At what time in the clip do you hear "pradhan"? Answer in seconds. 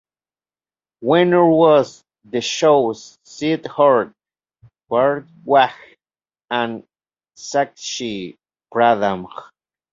8.73-9.27